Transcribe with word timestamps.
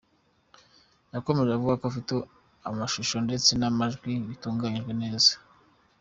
Yakomeje 1.13 1.51
avuga 1.53 1.79
ko 1.79 1.85
ifite 1.91 2.13
amashusho 2.69 3.15
ndetse 3.25 3.49
n’amajwi 3.55 4.11
bitunganyijwe 4.27 4.91
neza. 5.01 5.33